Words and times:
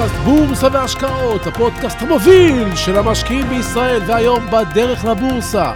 לפודקאסט 0.00 0.24
בורסה 0.24 0.68
והשקעות, 0.72 1.46
הפודקאסט 1.46 2.02
המוביל 2.02 2.76
של 2.76 2.98
המשקיעים 2.98 3.48
בישראל, 3.48 4.02
והיום 4.06 4.46
בדרך 4.52 5.04
לבורסה. 5.04 5.72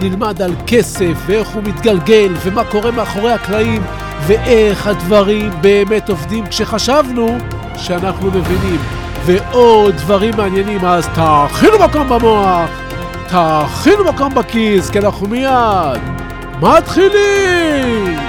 נלמד 0.00 0.42
על 0.42 0.54
כסף 0.66 1.12
ואיך 1.26 1.48
הוא 1.48 1.62
מתגלגל 1.62 2.34
ומה 2.42 2.64
קורה 2.64 2.90
מאחורי 2.90 3.32
הקלעים 3.32 3.82
ואיך 4.26 4.86
הדברים 4.86 5.50
באמת 5.60 6.08
עובדים 6.08 6.46
כשחשבנו 6.46 7.38
שאנחנו 7.76 8.26
מבינים. 8.26 8.80
ועוד 9.24 9.94
דברים 9.94 10.36
מעניינים, 10.36 10.84
אז 10.84 11.08
תאכינו 11.14 11.78
מקום 11.78 12.08
במוח, 12.08 12.70
תאכינו 13.28 14.04
מקום 14.04 14.34
בכיס, 14.34 14.90
כי 14.90 14.98
אנחנו 14.98 15.28
מיד 15.28 16.00
מתחילים! 16.60 18.27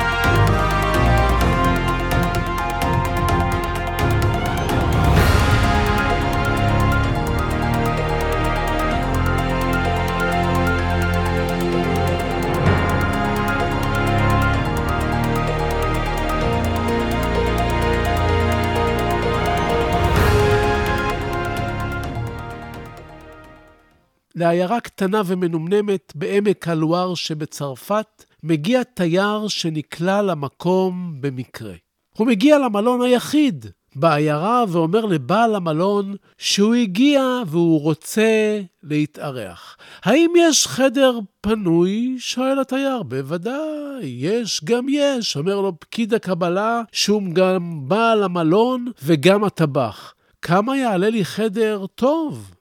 לעיירה 24.40 24.80
קטנה 24.80 25.22
ומנומנמת 25.26 26.14
בעמק 26.16 26.68
הלואר 26.68 27.16
שבצרפת, 27.16 28.24
מגיע 28.44 28.84
תייר 28.84 29.48
שנקלע 29.48 30.22
למקום 30.22 31.16
במקרה. 31.20 31.74
הוא 32.18 32.28
מגיע 32.28 32.60
למלון 32.60 33.02
היחיד 33.02 33.66
בעיירה 33.96 34.64
ואומר 34.70 35.06
לבעל 35.06 35.56
המלון 35.56 36.16
שהוא 36.38 36.76
הגיע 36.76 37.42
והוא 37.48 37.82
רוצה 37.82 38.62
להתארח. 38.84 39.78
האם 40.04 40.34
יש 40.38 40.68
חדר 40.68 41.20
פנוי? 41.42 42.16
שואל 42.20 42.60
התייר. 42.60 43.04
בוודאי, 43.04 44.04
יש 44.04 44.62
גם 44.64 44.86
יש, 44.90 45.38
אומר 45.38 45.62
לו 45.62 45.80
פקיד 45.80 46.14
הקבלה, 46.14 46.82
שהוא 46.92 47.24
גם 47.34 47.88
בעל 47.88 48.24
המלון 48.24 48.92
וגם 49.04 49.44
הטבח. 49.44 50.14
כמה 50.42 50.78
יעלה 50.78 51.10
לי 51.10 51.26
חדר 51.26 51.86
טוב? 51.96 52.52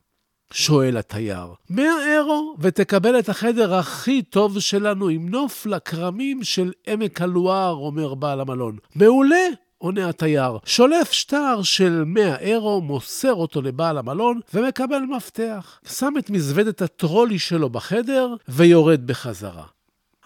שואל 0.52 0.96
התייר. 0.96 1.46
מאה 1.70 2.14
אירו, 2.14 2.56
ותקבל 2.58 3.18
את 3.18 3.28
החדר 3.28 3.74
הכי 3.74 4.22
טוב 4.22 4.60
שלנו 4.60 5.08
עם 5.08 5.28
נוף 5.28 5.66
לכרמים 5.66 6.44
של 6.44 6.72
עמק 6.86 7.22
הלואר, 7.22 7.72
אומר 7.72 8.14
בעל 8.14 8.40
המלון. 8.40 8.76
מעולה! 8.94 9.46
עונה 9.78 10.08
התייר, 10.08 10.58
שולף 10.64 11.12
שטר 11.12 11.62
של 11.62 12.02
100 12.06 12.38
אירו, 12.38 12.80
מוסר 12.80 13.34
אותו 13.34 13.62
לבעל 13.62 13.98
המלון 13.98 14.40
ומקבל 14.54 14.98
מפתח. 15.16 15.80
שם 15.88 16.12
את 16.18 16.30
מזוודת 16.30 16.82
הטרולי 16.82 17.38
שלו 17.38 17.70
בחדר 17.70 18.34
ויורד 18.48 19.06
בחזרה. 19.06 19.64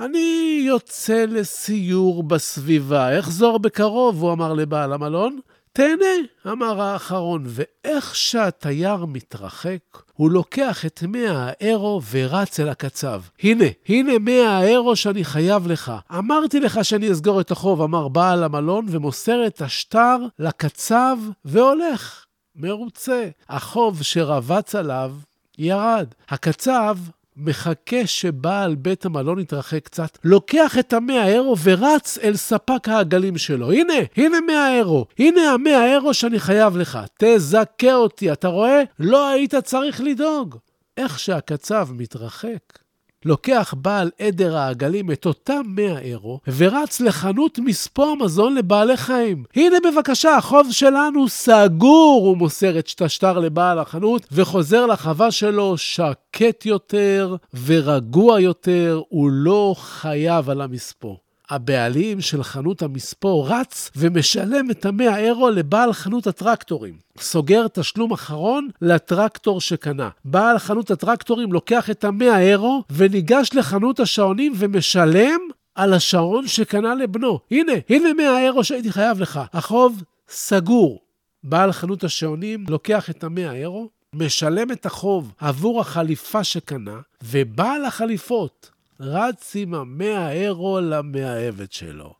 אני 0.00 0.62
יוצא 0.66 1.24
לסיור 1.28 2.22
בסביבה, 2.22 3.18
אחזור 3.18 3.58
בקרוב, 3.58 4.22
הוא 4.22 4.32
אמר 4.32 4.52
לבעל 4.52 4.92
המלון. 4.92 5.38
תהנה, 5.72 6.26
אמר 6.46 6.80
האחרון, 6.80 7.44
ואיך 7.46 8.16
שהתייר 8.16 9.04
מתרחק, 9.04 9.78
הוא 10.12 10.30
לוקח 10.30 10.86
את 10.86 11.02
מאה 11.08 11.48
האירו 11.48 12.00
ורץ 12.10 12.60
אל 12.60 12.68
הקצב. 12.68 13.22
הנה, 13.42 13.64
הנה 13.88 14.12
מאה 14.18 14.58
האירו 14.58 14.96
שאני 14.96 15.24
חייב 15.24 15.66
לך. 15.66 15.92
אמרתי 16.18 16.60
לך 16.60 16.84
שאני 16.84 17.12
אסגור 17.12 17.40
את 17.40 17.50
החוב, 17.50 17.82
אמר 17.82 18.08
בעל 18.08 18.44
המלון, 18.44 18.86
ומוסר 18.88 19.46
את 19.46 19.62
השטר 19.62 20.16
לקצב 20.38 21.18
והולך. 21.44 22.24
מרוצה. 22.56 23.28
החוב 23.48 24.02
שרבץ 24.02 24.74
עליו 24.74 25.12
ירד. 25.58 26.06
הקצב 26.28 26.96
מחכה 27.36 28.06
שבעל 28.06 28.74
בית 28.74 29.04
המלון 29.04 29.38
יתרחק 29.38 29.84
קצת, 29.84 30.18
לוקח 30.24 30.78
את 30.78 30.92
המאה 30.92 31.26
אירו 31.26 31.56
ורץ 31.62 32.18
אל 32.22 32.36
ספק 32.36 32.88
העגלים 32.88 33.38
שלו. 33.38 33.72
הנה, 33.72 33.94
הנה 34.16 34.40
מאה 34.46 34.76
אירו. 34.76 35.06
הנה 35.18 35.40
המאה 35.50 35.92
אירו 35.92 36.14
שאני 36.14 36.40
חייב 36.40 36.76
לך. 36.76 36.98
תזכה 37.18 37.94
אותי, 37.94 38.32
אתה 38.32 38.48
רואה? 38.48 38.82
לא 38.98 39.28
היית 39.28 39.54
צריך 39.54 40.00
לדאוג. 40.00 40.56
איך 40.96 41.18
שהקצב 41.18 41.88
מתרחק, 41.92 42.78
לוקח 43.24 43.74
בעל 43.76 44.10
עדר 44.18 44.56
העגלים 44.56 45.10
את 45.10 45.26
אותם 45.26 45.62
100 45.66 45.98
אירו 45.98 46.40
ורץ 46.56 47.00
לחנות 47.00 47.58
מספוא 47.58 48.06
המזון 48.06 48.54
לבעלי 48.54 48.96
חיים. 48.96 49.44
הנה 49.56 49.76
בבקשה, 49.84 50.36
החוב 50.36 50.68
שלנו 50.70 51.28
סגור, 51.28 52.22
הוא 52.26 52.36
מוסר 52.36 52.78
את 52.78 53.02
השטר 53.02 53.38
לבעל 53.38 53.78
החנות 53.78 54.26
וחוזר 54.32 54.86
לחווה 54.86 55.30
שלו 55.30 55.76
שקט 55.76 56.66
יותר 56.66 57.36
ורגוע 57.66 58.40
יותר, 58.40 59.00
הוא 59.08 59.30
לא 59.30 59.74
חייב 59.78 60.50
על 60.50 60.60
המספוא. 60.60 61.16
הבעלים 61.52 62.20
של 62.20 62.42
חנות 62.42 62.82
המספוא 62.82 63.48
רץ 63.48 63.90
ומשלם 63.96 64.70
את 64.70 64.86
המאה 64.86 65.18
אירו 65.18 65.50
לבעל 65.50 65.92
חנות 65.92 66.26
הטרקטורים. 66.26 66.94
סוגר 67.18 67.68
תשלום 67.68 68.12
אחרון 68.12 68.68
לטרקטור 68.82 69.60
שקנה. 69.60 70.08
בעל 70.24 70.58
חנות 70.58 70.90
הטרקטורים 70.90 71.52
לוקח 71.52 71.90
את 71.90 72.04
המאה 72.04 72.40
אירו 72.40 72.82
וניגש 72.90 73.50
לחנות 73.54 74.00
השעונים 74.00 74.52
ומשלם 74.56 75.40
על 75.74 75.94
השעון 75.94 76.46
שקנה 76.46 76.94
לבנו. 76.94 77.38
הנה, 77.50 77.72
הנה 77.88 78.14
מאה 78.14 78.44
אירו 78.44 78.64
שהייתי 78.64 78.92
חייב 78.92 79.20
לך. 79.20 79.40
החוב 79.52 80.02
סגור. 80.28 81.00
בעל 81.44 81.72
חנות 81.72 82.04
השעונים 82.04 82.64
לוקח 82.68 83.10
את 83.10 83.24
המאה 83.24 83.52
אירו, 83.52 83.88
משלם 84.14 84.70
את 84.72 84.86
החוב 84.86 85.32
עבור 85.38 85.80
החליפה 85.80 86.44
שקנה, 86.44 87.00
ובעל 87.24 87.84
החליפות 87.84 88.70
רץ 89.02 89.52
עם 89.56 89.74
המאה 89.74 90.32
אירו 90.32 90.80
למאהבת 90.80 91.72
שלו. 91.72 92.14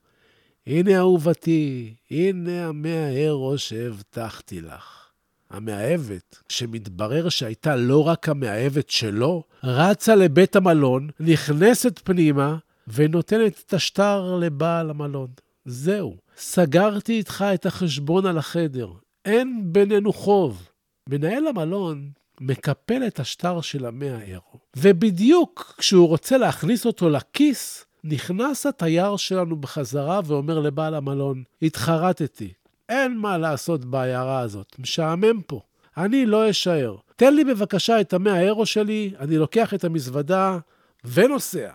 הנה 0.66 0.98
אהובתי, 0.98 1.94
הנה 2.10 2.66
המאה 2.66 3.08
אירו 3.08 3.58
שהבטחתי 3.58 4.60
לך. 4.60 5.08
המאהבת, 5.50 6.38
שמתברר 6.48 7.28
שהייתה 7.28 7.76
לא 7.76 8.08
רק 8.08 8.28
המאהבת 8.28 8.90
שלו, 8.90 9.42
רצה 9.64 10.14
לבית 10.14 10.56
המלון, 10.56 11.08
נכנסת 11.20 11.98
פנימה 12.04 12.56
ונותנת 12.88 13.62
את 13.66 13.74
השטר 13.74 14.36
לבעל 14.36 14.90
המלון. 14.90 15.28
זהו, 15.64 16.16
סגרתי 16.36 17.12
איתך 17.12 17.44
את 17.54 17.66
החשבון 17.66 18.26
על 18.26 18.38
החדר, 18.38 18.88
אין 19.24 19.62
בינינו 19.64 20.12
חוב. 20.12 20.68
מנהל 21.08 21.46
המלון 21.46 22.10
מקפל 22.42 23.02
את 23.06 23.20
השטר 23.20 23.60
של 23.60 23.86
המאה 23.86 24.22
אירו. 24.22 24.58
ובדיוק 24.76 25.74
כשהוא 25.78 26.08
רוצה 26.08 26.38
להכניס 26.38 26.86
אותו 26.86 27.10
לכיס, 27.10 27.84
נכנס 28.04 28.66
התייר 28.66 29.16
שלנו 29.16 29.56
בחזרה 29.56 30.20
ואומר 30.24 30.58
לבעל 30.58 30.94
המלון, 30.94 31.42
התחרטתי, 31.62 32.52
אין 32.88 33.16
מה 33.16 33.38
לעשות 33.38 33.84
בעיירה 33.84 34.40
הזאת, 34.40 34.76
משעמם 34.78 35.42
פה. 35.46 35.60
אני 35.96 36.26
לא 36.26 36.50
אשאר. 36.50 36.96
תן 37.16 37.34
לי 37.34 37.44
בבקשה 37.44 38.00
את 38.00 38.12
המאה 38.12 38.40
אירו 38.40 38.66
שלי, 38.66 39.12
אני 39.18 39.36
לוקח 39.36 39.74
את 39.74 39.84
המזוודה 39.84 40.58
ונוסע. 41.04 41.70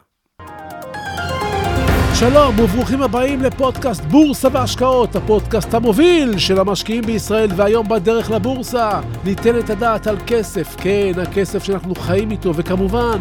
שלום 2.19 2.59
וברוכים 2.59 3.01
הבאים 3.01 3.41
לפודקאסט 3.41 4.03
בורסה 4.03 4.47
והשקעות, 4.51 5.15
הפודקאסט 5.15 5.73
המוביל 5.73 6.37
של 6.37 6.59
המשקיעים 6.59 7.03
בישראל, 7.03 7.49
והיום 7.55 7.89
בדרך 7.89 8.31
לבורסה 8.31 8.99
ניתן 9.23 9.59
את 9.59 9.69
הדעת 9.69 10.07
על 10.07 10.17
כסף, 10.27 10.75
כן, 10.77 11.11
הכסף 11.21 11.63
שאנחנו 11.63 11.95
חיים 11.95 12.31
איתו, 12.31 12.55
וכמובן 12.55 13.17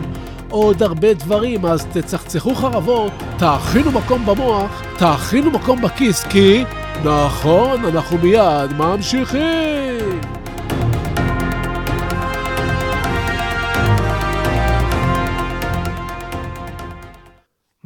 עוד 0.51 0.83
הרבה 0.83 1.15
דברים, 1.15 1.67
אז 1.67 1.87
תצחצחו 1.93 2.55
חרבות, 2.55 3.13
תאכינו 3.39 3.93
מקום 3.93 4.27
במוח, 4.27 4.83
תאכינו 4.99 5.51
מקום 5.51 5.83
בכיס, 5.83 6.25
כי 6.25 6.65
נכון, 7.05 7.85
אנחנו 7.85 8.19
מיד 8.19 8.73
ממשיכים. 8.79 10.21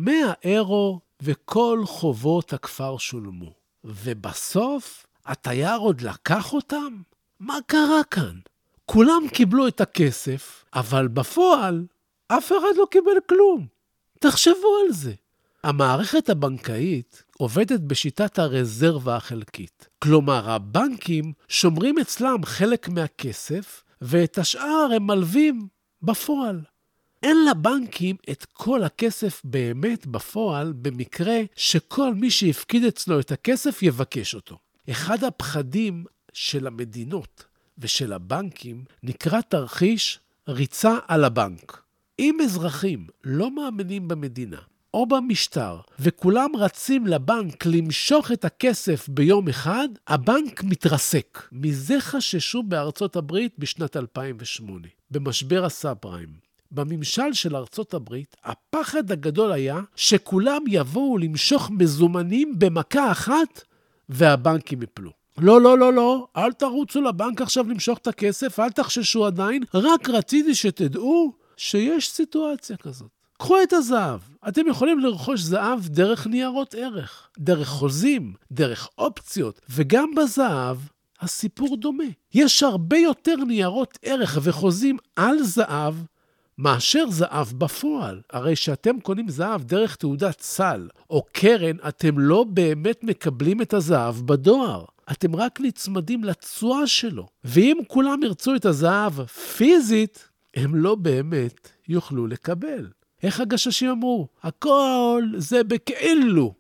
100 0.04 0.32
אירו 0.44 1.00
וכל 1.22 1.82
חובות 1.86 2.52
הכפר 2.52 2.98
שולמו. 2.98 3.52
ובסוף, 3.84 5.06
התייר 5.26 5.76
עוד 5.76 6.00
לקח 6.00 6.52
אותם? 6.52 7.02
מה 7.40 7.58
קרה 7.66 8.04
כאן? 8.10 8.38
כולם 8.86 9.22
קיבלו 9.32 9.68
את 9.68 9.80
הכסף, 9.80 10.64
אבל 10.74 11.08
בפועל 11.08 11.86
אף 12.28 12.46
אחד 12.46 12.76
לא 12.76 12.86
קיבל 12.90 13.20
כלום. 13.28 13.66
תחשבו 14.18 14.76
על 14.86 14.92
זה. 14.92 15.12
המערכת 15.64 16.28
הבנקאית 16.28 17.22
עובדת 17.38 17.80
בשיטת 17.80 18.38
הרזרבה 18.38 19.16
החלקית. 19.16 19.88
כלומר, 19.98 20.50
הבנקים 20.50 21.32
שומרים 21.48 21.98
אצלם 21.98 22.44
חלק 22.44 22.88
מהכסף, 22.88 23.82
ואת 24.00 24.38
השאר 24.38 24.88
הם 24.96 25.06
מלווים 25.06 25.68
בפועל. 26.02 26.60
אין 27.22 27.36
לבנקים 27.50 28.16
את 28.30 28.44
כל 28.52 28.82
הכסף 28.82 29.40
באמת 29.44 30.06
בפועל, 30.06 30.72
במקרה 30.72 31.38
שכל 31.56 32.14
מי 32.14 32.30
שהפקיד 32.30 32.84
אצלו 32.84 33.20
את 33.20 33.32
הכסף 33.32 33.82
יבקש 33.82 34.34
אותו. 34.34 34.58
אחד 34.90 35.24
הפחדים 35.24 36.04
של 36.32 36.66
המדינות 36.66 37.44
ושל 37.78 38.12
הבנקים 38.12 38.84
נקרא 39.02 39.40
תרחיש 39.40 40.18
ריצה 40.48 40.98
על 41.08 41.24
הבנק. 41.24 41.82
אם 42.18 42.38
אזרחים 42.44 43.06
לא 43.24 43.50
מאמינים 43.50 44.08
במדינה 44.08 44.58
או 44.94 45.06
במשטר, 45.06 45.80
וכולם 45.98 46.50
רצים 46.58 47.06
לבנק 47.06 47.66
למשוך 47.66 48.32
את 48.32 48.44
הכסף 48.44 49.08
ביום 49.08 49.48
אחד, 49.48 49.88
הבנק 50.06 50.64
מתרסק. 50.64 51.48
מזה 51.52 52.00
חששו 52.00 52.62
בארצות 52.62 53.16
הברית 53.16 53.54
בשנת 53.58 53.96
2008, 53.96 54.88
במשבר 55.10 55.64
הסאב 55.64 55.96
פריים. 55.96 56.49
בממשל 56.72 57.32
של 57.32 57.56
ארצות 57.56 57.94
הברית, 57.94 58.36
הפחד 58.44 59.12
הגדול 59.12 59.52
היה 59.52 59.80
שכולם 59.96 60.62
יבואו 60.68 61.18
למשוך 61.18 61.70
מזומנים 61.70 62.58
במכה 62.58 63.12
אחת 63.12 63.62
והבנקים 64.08 64.82
יפלו. 64.82 65.10
לא, 65.38 65.60
לא, 65.60 65.78
לא, 65.78 65.92
לא, 65.92 66.26
אל 66.36 66.52
תרוצו 66.52 67.00
לבנק 67.00 67.42
עכשיו 67.42 67.68
למשוך 67.68 67.98
את 67.98 68.06
הכסף, 68.06 68.60
אל 68.60 68.70
תחששו 68.70 69.26
עדיין, 69.26 69.62
רק 69.74 70.08
רציתי 70.08 70.54
שתדעו 70.54 71.32
שיש 71.56 72.10
סיטואציה 72.10 72.76
כזאת. 72.76 73.08
קחו 73.38 73.62
את 73.62 73.72
הזהב. 73.72 74.20
אתם 74.48 74.66
יכולים 74.66 74.98
לרכוש 74.98 75.40
זהב 75.40 75.88
דרך 75.88 76.26
ניירות 76.26 76.74
ערך, 76.74 77.28
דרך 77.38 77.68
חוזים, 77.68 78.34
דרך 78.52 78.88
אופציות, 78.98 79.60
וגם 79.70 80.14
בזהב 80.16 80.76
הסיפור 81.20 81.76
דומה. 81.76 82.04
יש 82.34 82.62
הרבה 82.62 82.96
יותר 82.96 83.36
ניירות 83.36 83.98
ערך 84.02 84.38
וחוזים 84.42 84.96
על 85.16 85.42
זהב 85.42 85.94
מאשר 86.60 87.04
זהב 87.10 87.46
בפועל. 87.58 88.20
הרי 88.32 88.56
כשאתם 88.56 89.00
קונים 89.00 89.28
זהב 89.28 89.62
דרך 89.62 89.96
תעודת 89.96 90.40
סל 90.40 90.88
או 91.10 91.24
קרן, 91.32 91.76
אתם 91.88 92.18
לא 92.18 92.44
באמת 92.44 93.04
מקבלים 93.04 93.62
את 93.62 93.74
הזהב 93.74 94.14
בדואר. 94.26 94.84
אתם 95.10 95.36
רק 95.36 95.60
נצמדים 95.60 96.24
לתשואה 96.24 96.86
שלו. 96.86 97.26
ואם 97.44 97.78
כולם 97.88 98.22
ירצו 98.22 98.54
את 98.54 98.64
הזהב 98.64 99.24
פיזית, 99.26 100.28
הם 100.54 100.74
לא 100.74 100.94
באמת 100.94 101.68
יוכלו 101.88 102.26
לקבל. 102.26 102.88
איך 103.22 103.40
הגששים 103.40 103.90
אמרו? 103.90 104.28
הכל 104.42 105.24
זה 105.36 105.64
בכאילו. 105.64 106.54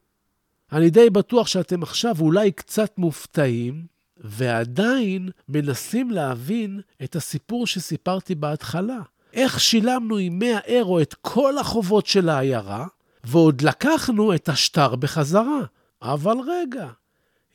אני 0.72 0.90
די 0.90 1.10
בטוח 1.10 1.46
שאתם 1.46 1.82
עכשיו 1.82 2.16
אולי 2.20 2.52
קצת 2.52 2.98
מופתעים, 2.98 3.86
ועדיין 4.16 5.28
מנסים 5.48 6.10
להבין 6.10 6.80
את 7.04 7.16
הסיפור 7.16 7.66
שסיפרתי 7.66 8.34
בהתחלה. 8.34 9.00
איך 9.32 9.60
שילמנו 9.60 10.16
עם 10.16 10.38
100 10.38 10.58
אירו 10.58 11.00
את 11.00 11.14
כל 11.20 11.58
החובות 11.58 12.06
של 12.06 12.28
העיירה, 12.28 12.86
ועוד 13.24 13.62
לקחנו 13.62 14.34
את 14.34 14.48
השטר 14.48 14.96
בחזרה. 14.96 15.60
אבל 16.02 16.36
רגע, 16.46 16.86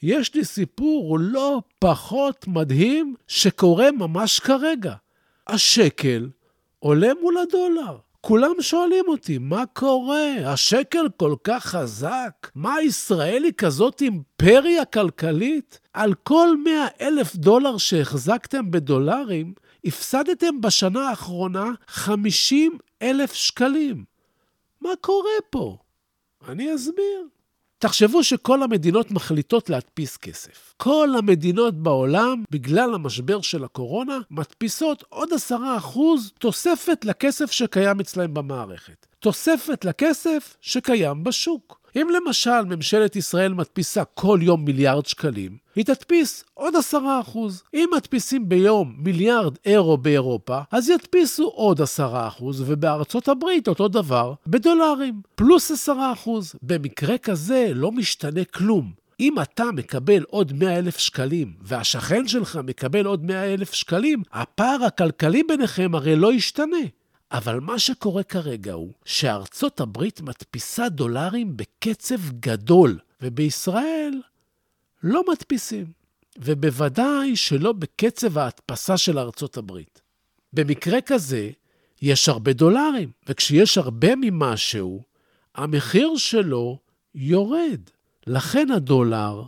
יש 0.04 0.36
לי 0.36 0.46
סיפור 0.46 1.20
לא 1.20 1.62
פחות 1.80 2.48
מדהים 2.48 3.16
שקורה 3.28 3.92
ממש 3.92 4.40
כרגע. 4.40 4.94
השקל 5.48 6.30
עולה 6.80 7.10
מול 7.22 7.38
הדולר. 7.38 7.98
כולם 8.22 8.52
שואלים 8.60 9.04
אותי, 9.08 9.38
מה 9.38 9.64
קורה? 9.74 10.34
השקל 10.46 11.06
כל 11.18 11.36
כך 11.44 11.66
חזק? 11.66 12.52
מה, 12.56 12.82
ישראל 12.82 13.44
היא 13.44 13.54
כזאת 13.58 14.02
אימפריה 14.02 14.86
כלכלית? 14.86 15.80
על 15.94 16.14
כל 16.14 16.48
100 16.64 16.88
אלף 17.02 17.36
דולר 17.36 17.78
שהחזקתם 17.78 18.72
בדולרים, 18.72 19.54
הפסדתם 19.86 20.62
בשנה 20.62 21.10
האחרונה 21.10 21.66
50 21.88 22.78
אלף 23.02 23.34
שקלים. 23.34 24.04
מה 24.82 24.90
קורה 25.02 25.30
פה? 25.50 25.78
אני 26.48 26.76
אסביר. 26.76 27.28
תחשבו 27.80 28.24
שכל 28.24 28.64
המדינות 28.64 29.12
מחליטות 29.12 29.70
להדפיס 29.70 30.18
כסף. 30.18 30.74
כל 30.78 31.10
המדינות 31.18 31.84
בעולם, 31.84 32.44
בגלל 32.52 32.94
המשבר 32.94 33.42
של 33.42 33.64
הקורונה, 33.64 34.18
מדפיסות 34.32 35.04
עוד 35.10 35.30
10% 35.50 35.54
תוספת 36.40 37.06
לכסף 37.06 37.52
שקיים 37.52 38.00
אצלהם 38.00 38.34
במערכת. 38.34 39.06
תוספת 39.26 39.86
לכסף 39.86 40.58
שקיים 40.62 41.24
בשוק. 41.24 41.80
אם 41.96 42.08
למשל 42.16 42.62
ממשלת 42.62 43.16
ישראל 43.16 43.54
מדפיסה 43.54 44.04
כל 44.04 44.40
יום 44.42 44.66
מיליארד 44.66 45.06
שקלים, 45.06 45.58
היא 45.76 45.86
תדפיס 45.86 46.44
עוד 46.54 46.76
עשרה 46.76 47.22
אחוז. 47.22 47.64
אם 47.74 47.90
מדפיסים 47.96 48.50
ביום 48.50 48.96
מיליארד 48.98 49.58
אירו 49.66 49.98
באירופה, 49.98 50.60
אז 50.72 50.90
ידפיסו 50.90 51.48
עוד 51.48 51.82
עשרה 51.82 52.28
אחוז, 52.28 52.64
ובארצות 52.68 53.28
הברית 53.28 53.68
אותו 53.68 53.88
דבר, 53.88 54.34
בדולרים, 54.48 55.22
פלוס 55.36 55.72
עשרה 55.72 56.14
אחוז. 56.14 56.56
במקרה 56.62 57.18
כזה 57.18 57.72
לא 57.74 57.92
משתנה 57.92 58.46
כלום. 58.46 58.92
אם 59.20 59.40
אתה 59.42 59.66
מקבל 59.74 60.24
עוד 60.28 60.54
100 60.54 60.80
אלף 60.80 60.98
שקלים, 60.98 61.54
והשכן 61.62 62.28
שלך 62.28 62.60
מקבל 62.64 63.06
עוד 63.06 63.26
100 63.26 63.54
אלף 63.54 63.74
שקלים, 63.74 64.24
הפער 64.34 64.84
הכלכלי 64.84 65.44
ביניכם 65.44 65.96
הרי 65.96 66.16
לא 66.16 66.34
ישתנה. 66.34 66.78
אבל 67.32 67.60
מה 67.60 67.80
שקורה 67.80 68.24
כרגע 68.24 68.74
הוא 68.74 68.94
שארצות 69.06 69.80
הברית 69.80 70.22
מדפיסה 70.22 70.90
דולרים 70.90 71.58
בקצב 71.58 72.30
גדול, 72.40 73.00
ובישראל 73.22 74.22
לא 75.04 75.24
מדפיסים, 75.32 75.86
ובוודאי 76.38 77.36
שלא 77.36 77.72
בקצב 77.72 78.38
ההדפסה 78.38 78.98
של 78.98 79.20
ארצות 79.20 79.58
הברית. 79.58 80.02
במקרה 80.54 81.02
כזה, 81.02 81.50
יש 82.02 82.30
הרבה 82.30 82.54
דולרים, 82.54 83.12
וכשיש 83.30 83.78
הרבה 83.78 84.16
ממשהו, 84.16 85.04
המחיר 85.56 86.18
שלו 86.18 86.80
יורד. 87.16 87.82
לכן 88.28 88.72
הדולר 88.72 89.44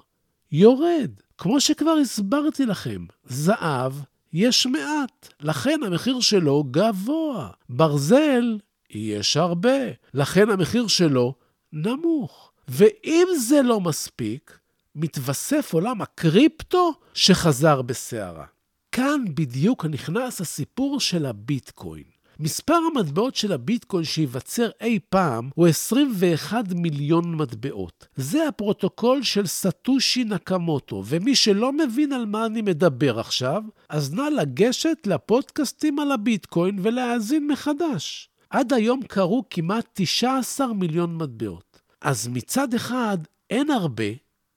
יורד. 0.52 1.12
כמו 1.38 1.62
שכבר 1.62 1.92
הסברתי 2.02 2.66
לכם, 2.66 3.06
זהב 3.26 3.94
יש 4.34 4.66
מעט, 4.66 5.34
לכן 5.40 5.80
המחיר 5.86 6.20
שלו 6.20 6.64
גבוה. 6.72 7.50
ברזל, 7.70 8.58
יש 8.90 9.38
הרבה, 9.38 9.78
לכן 10.14 10.50
המחיר 10.50 10.88
שלו 10.88 11.34
נמוך. 11.74 12.52
ואם 12.68 13.28
זה 13.40 13.62
לא 13.62 13.82
מספיק, 13.82 14.60
מתווסף 14.96 15.74
עולם 15.74 16.02
הקריפטו 16.02 16.94
שחזר 17.14 17.82
בסערה. 17.82 18.46
כאן 18.92 19.26
בדיוק 19.34 19.86
נכנס 19.86 20.42
הסיפור 20.42 21.00
של 21.00 21.26
הביטקוין. 21.26 22.17
מספר 22.40 22.80
המטבעות 22.94 23.36
של 23.36 23.52
הביטקוין 23.52 24.04
שייווצר 24.04 24.70
אי 24.82 25.00
פעם 25.10 25.50
הוא 25.56 25.68
21 25.68 26.66
מיליון 26.76 27.36
מטבעות. 27.36 28.08
זה 28.16 28.48
הפרוטוקול 28.48 29.24
של 29.24 29.48
סאטושי 29.48 30.24
נקמוטו, 30.24 31.04
ומי 31.06 31.36
שלא 31.36 31.74
מבין 31.74 32.14
על 32.14 32.26
מה 32.26 32.46
אני 32.46 32.62
מדבר 32.62 33.20
עכשיו, 33.20 33.64
אז 33.90 34.14
נא 34.14 34.22
לגשת 34.22 34.98
לפודקאסטים 35.06 36.00
על 36.00 36.12
הביטקוין 36.12 36.80
ולהאזין 36.82 37.48
מחדש. 37.48 38.30
עד 38.50 38.74
היום 38.74 39.02
קרו 39.08 39.44
כמעט 39.50 39.86
19 39.94 40.74
מיליון 40.74 41.16
מטבעות. 41.16 41.82
אז 42.02 42.28
מצד 42.28 42.74
אחד, 42.74 43.18
אין 43.50 43.72
הרבה, 43.72 44.04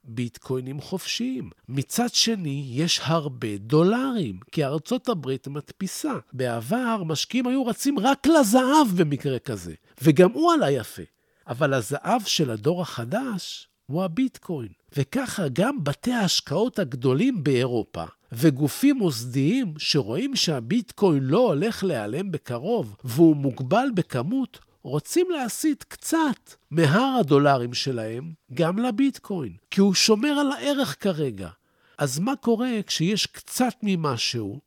ביטקוינים 0.03 0.81
חופשיים. 0.81 1.49
מצד 1.69 2.13
שני, 2.13 2.71
יש 2.73 2.99
הרבה 3.03 3.57
דולרים, 3.57 4.39
כי 4.51 4.65
ארצות 4.65 5.09
הברית 5.09 5.47
מדפיסה. 5.47 6.13
בעבר, 6.33 7.03
משקיעים 7.05 7.47
היו 7.47 7.65
רצים 7.65 7.99
רק 7.99 8.27
לזהב 8.27 8.87
במקרה 8.95 9.39
כזה, 9.39 9.73
וגם 10.01 10.31
הוא 10.31 10.53
עלה 10.53 10.71
יפה. 10.71 11.03
אבל 11.47 11.73
הזהב 11.73 12.21
של 12.25 12.51
הדור 12.51 12.81
החדש 12.81 13.67
הוא 13.85 14.03
הביטקוין. 14.03 14.69
וככה 14.97 15.47
גם 15.53 15.83
בתי 15.83 16.11
ההשקעות 16.11 16.79
הגדולים 16.79 17.43
באירופה 17.43 18.03
וגופים 18.31 18.97
מוסדיים 18.97 19.73
שרואים 19.77 20.35
שהביטקוין 20.35 21.23
לא 21.23 21.39
הולך 21.39 21.83
להיעלם 21.83 22.31
בקרוב 22.31 22.95
והוא 23.03 23.35
מוגבל 23.35 23.87
בכמות, 23.95 24.59
רוצים 24.81 25.27
להסיט 25.31 25.83
קצת 25.83 26.55
מהר 26.71 27.17
הדולרים 27.19 27.73
שלהם 27.73 28.33
גם 28.53 28.79
לביטקוין, 28.79 29.53
כי 29.71 29.81
הוא 29.81 29.93
שומר 29.93 30.29
על 30.29 30.51
הערך 30.51 31.03
כרגע. 31.03 31.49
אז 31.97 32.19
מה 32.19 32.35
קורה 32.35 32.71
כשיש 32.87 33.25
קצת 33.25 33.73
ממשהו 33.83 34.59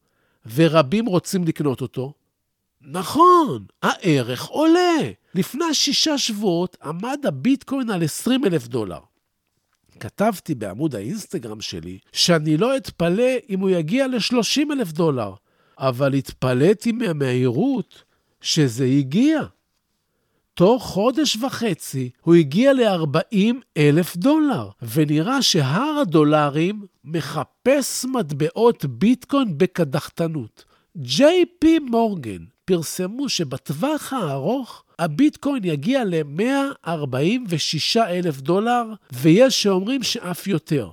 ורבים 0.55 1.07
רוצים 1.07 1.45
לקנות 1.45 1.81
אותו? 1.81 2.13
נכון, 2.81 3.65
הערך 3.83 4.45
עולה. 4.45 5.11
לפני 5.35 5.75
שישה 5.75 6.19
שבועות 6.19 6.77
עמד 6.83 7.19
הביטקוין 7.27 7.91
על 7.91 8.05
20 8.05 8.45
אלף 8.45 8.67
דולר. 8.69 8.99
כתבתי 10.01 10.55
בעמוד 10.55 10.95
האינסטגרם 10.95 11.61
שלי 11.61 11.99
שאני 12.13 12.57
לא 12.57 12.77
אתפלא 12.77 13.33
אם 13.49 13.61
הוא 13.61 13.71
יגיע 13.71 14.07
ל-30 14.07 14.73
אלף 14.73 14.93
דולר, 14.93 15.35
אבל 15.79 16.15
התפלאתי 16.15 16.93
מהמהירות 16.93 18.05
שזה 18.41 18.85
הגיע. 18.85 19.41
תוך 20.55 20.83
חודש 20.83 21.37
וחצי 21.37 22.11
הוא 22.23 22.35
הגיע 22.35 22.73
ל-40 22.73 23.55
אלף 23.77 24.17
דולר, 24.17 24.69
ונראה 24.83 25.43
שהר 25.43 25.99
הדולרים 26.03 26.87
מחפש 27.05 28.05
מטבעות 28.05 28.85
ביטקוין 28.85 29.59
בקדחתנות. 29.59 30.65
ג'יי 30.97 31.45
פי 31.59 31.79
מורגן 31.79 32.45
פרסמו 32.65 33.29
שבטווח 33.29 34.13
הארוך 34.13 34.85
הביטקוין 34.99 35.65
יגיע 35.65 36.05
ל-146 36.05 38.01
אלף 38.01 38.41
דולר, 38.41 38.85
ויש 39.13 39.63
שאומרים 39.63 40.03
שאף 40.03 40.47
יותר. 40.47 40.91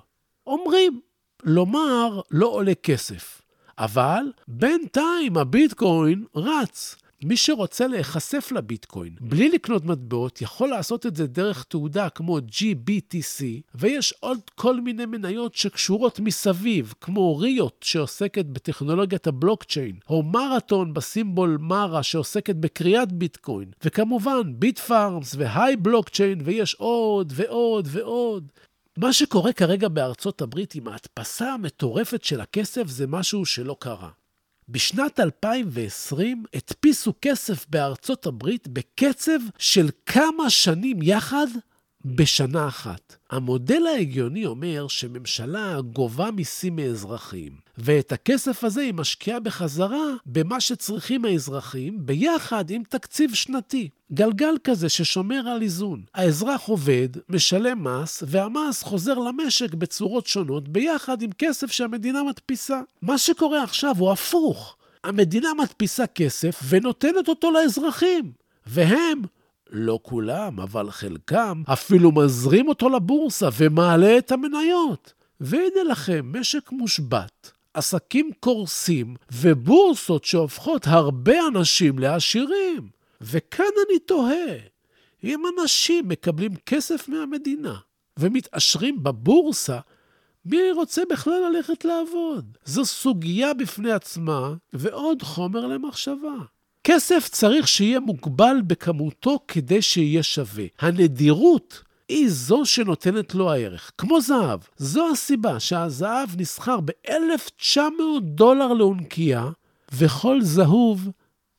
אומרים, 0.48 1.00
לומר 1.44 2.22
לא 2.32 2.48
עולה 2.48 2.76
כסף. 2.84 3.42
אבל 3.78 4.24
בינתיים 4.48 5.38
הביטקוין 5.38 6.24
רץ. 6.36 6.96
מי 7.24 7.38
שרוצה 7.38 7.88
להיחשף 7.88 8.52
לביטקוין 8.52 9.16
בלי 9.22 9.50
לקנות 9.50 9.86
מטבעות, 9.86 10.42
יכול 10.42 10.70
לעשות 10.70 11.06
את 11.06 11.16
זה 11.16 11.28
דרך 11.28 11.64
תעודה 11.64 12.10
כמו 12.10 12.38
GBTC, 12.38 13.44
ויש 13.76 14.14
עוד 14.20 14.40
כל 14.56 14.82
מיני 14.82 15.06
מניות 15.06 15.56
שקשורות 15.56 16.20
מסביב, 16.20 16.94
כמו 17.02 17.38
ריוט 17.38 17.84
שעוסקת 17.84 18.46
בטכנולוגיית 18.46 19.28
הבלוקצ'יין, 19.28 19.96
או 20.10 20.24
מרתון 20.24 20.94
בסימבול 20.94 21.58
מרה 21.62 22.04
שעוסקת 22.04 22.56
בקריאת 22.56 23.12
ביטקוין, 23.12 23.72
וכמובן 23.84 24.54
ביט 24.56 24.80
פארמס 24.80 25.36
והיי 25.38 25.76
בלוקצ'יין, 25.76 26.42
ויש 26.44 26.74
עוד 26.74 27.34
ועוד 27.36 27.88
ועוד. 27.92 28.52
מה 28.98 29.14
שקורה 29.14 29.54
כרגע 29.54 29.88
בארצות 29.88 30.42
הברית 30.42 30.76
עם 30.76 30.88
ההדפסה 30.88 31.54
המטורפת 31.54 32.24
של 32.24 32.42
הכסף 32.42 32.88
זה 32.88 33.08
משהו 33.08 33.46
שלא 33.46 33.76
קרה. 33.80 34.10
בשנת 34.72 35.20
2020 35.20 36.44
הדפיסו 36.54 37.14
כסף 37.22 37.66
בארצות 37.70 38.26
הברית 38.26 38.68
בקצב 38.68 39.40
של 39.58 39.90
כמה 40.06 40.50
שנים 40.50 41.02
יחד 41.02 41.48
בשנה 42.06 42.68
אחת. 42.68 43.16
המודל 43.30 43.88
ההגיוני 43.88 44.46
אומר 44.46 44.88
שממשלה 44.88 45.82
גובה 45.82 46.32
מיסים 46.32 46.76
מאזרחים, 46.76 47.52
ואת 47.78 48.12
הכסף 48.12 48.64
הזה 48.64 48.82
היא 48.82 48.94
משקיעה 48.94 49.40
בחזרה 49.40 50.14
במה 50.26 50.62
שצריכים 50.62 51.26
האזרחים, 51.26 52.06
ביחד 52.06 52.70
עם 52.70 52.84
תקציב 52.90 53.34
שנתי. 53.34 53.90
גלגל 54.14 54.56
כזה 54.64 54.90
ששומר 54.90 55.48
על 55.48 55.62
איזון. 55.62 56.04
האזרח 56.14 56.62
עובד, 56.68 57.10
משלם 57.30 57.84
מס, 57.88 58.24
והמס 58.28 58.84
חוזר 58.84 59.14
למשק 59.14 59.74
בצורות 59.74 60.28
שונות, 60.28 60.70
ביחד 60.70 61.22
עם 61.22 61.30
כסף 61.38 61.72
שהמדינה 61.72 62.24
מדפיסה. 62.24 62.82
מה 63.02 63.18
שקורה 63.18 63.64
עכשיו 63.64 63.96
הוא 63.98 64.12
הפוך. 64.12 64.78
המדינה 65.04 65.50
מדפיסה 65.60 66.08
כסף 66.08 66.60
ונותנת 66.70 67.28
אותו 67.28 67.52
לאזרחים, 67.52 68.32
והם 68.68 69.22
לא 69.72 70.00
כולם, 70.02 70.60
אבל 70.60 70.92
חלקם, 70.92 71.64
אפילו 71.74 72.12
מזרים 72.12 72.68
אותו 72.68 72.90
לבורסה 72.90 73.50
ומעלה 73.58 74.18
את 74.18 74.32
המניות. 74.32 75.14
והנה 75.40 75.84
לכם, 75.90 76.32
משק 76.40 76.72
מושבת, 76.72 77.52
עסקים 77.74 78.32
קורסים 78.40 79.16
ובורסות 79.32 80.24
שהופכות 80.24 80.88
הרבה 80.88 81.48
אנשים 81.48 82.00
לעשירים. 82.00 82.90
וכאן 83.22 83.66
אני 83.90 84.00
תוהה, 84.00 84.56
אם 85.24 85.44
אנשים 85.54 86.08
מקבלים 86.08 86.56
כסף 86.66 87.10
מהמדינה 87.10 87.76
ומתעשרים 88.20 89.04
בבורסה, 89.04 89.80
מי 90.46 90.72
רוצה 90.72 91.02
בכלל 91.10 91.40
ללכת 91.50 91.86
לעבוד? 91.86 92.58
זו 92.66 92.86
סוגיה 92.86 93.54
בפני 93.54 93.92
עצמה 93.92 94.54
ועוד 94.74 95.22
חומר 95.22 95.68
למחשבה. 95.68 96.36
כסף 96.84 97.28
צריך 97.32 97.68
שיהיה 97.68 98.00
מוגבל 98.00 98.56
בכמותו 98.68 99.40
כדי 99.48 99.82
שיהיה 99.82 100.24
שווה. 100.24 100.66
הנדירות 100.80 101.84
היא 102.10 102.30
זו 102.30 102.66
שנותנת 102.66 103.36
לו 103.36 103.52
הערך, 103.52 103.92
כמו 103.98 104.22
זהב. 104.22 104.60
זו 104.78 105.10
הסיבה 105.12 105.60
שהזהב 105.60 106.30
נסחר 106.38 106.80
ב-1,900 106.80 107.80
דולר 108.22 108.74
לאונקייה, 108.74 109.50
וכל 109.94 110.42
זהוב 110.42 111.10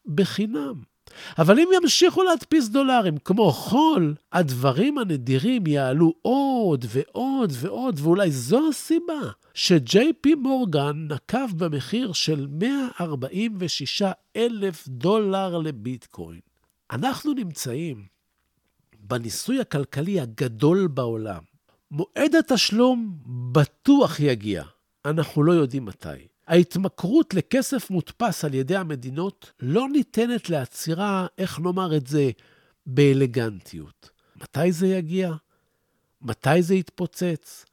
בחינם. 0.06 0.91
אבל 1.38 1.58
אם 1.60 1.68
ימשיכו 1.82 2.22
להדפיס 2.22 2.68
דולרים 2.68 3.18
כמו 3.18 3.52
חול, 3.52 4.14
הדברים 4.32 4.98
הנדירים 4.98 5.66
יעלו 5.66 6.14
עוד 6.22 6.84
ועוד 6.88 7.52
ועוד, 7.60 8.00
ואולי 8.02 8.30
זו 8.30 8.68
הסיבה 8.68 9.20
שג'יי 9.54 10.12
פי 10.20 10.34
מורגן 10.34 11.08
נקב 11.10 11.52
במחיר 11.56 12.12
של 12.12 12.46
146 12.50 14.02
אלף 14.36 14.88
דולר 14.88 15.58
לביטקוין. 15.58 16.40
אנחנו 16.90 17.32
נמצאים 17.32 18.04
בניסוי 18.98 19.60
הכלכלי 19.60 20.20
הגדול 20.20 20.86
בעולם. 20.86 21.42
מועד 21.90 22.34
התשלום 22.38 23.18
בטוח 23.52 24.20
יגיע, 24.20 24.64
אנחנו 25.04 25.42
לא 25.42 25.52
יודעים 25.52 25.84
מתי. 25.84 26.31
ההתמכרות 26.52 27.34
לכסף 27.34 27.90
מודפס 27.90 28.44
על 28.44 28.54
ידי 28.54 28.76
המדינות 28.76 29.52
לא 29.60 29.88
ניתנת 29.88 30.50
לעצירה, 30.50 31.26
איך 31.38 31.60
נאמר 31.60 31.96
את 31.96 32.06
זה, 32.06 32.30
באלגנטיות. 32.86 34.10
מתי 34.36 34.72
זה 34.72 34.86
יגיע? 34.86 35.32
מתי 36.22 36.62
זה 36.62 36.74
יתפוצץ? 36.74 37.64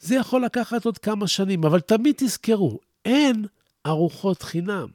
זה 0.00 0.14
יכול 0.14 0.44
לקחת 0.44 0.84
עוד 0.84 0.98
כמה 0.98 1.28
שנים, 1.28 1.64
אבל 1.64 1.80
תמיד 1.80 2.14
תזכרו, 2.18 2.80
אין 3.04 3.44
ארוחות 3.86 4.42
חינם. 4.42 4.86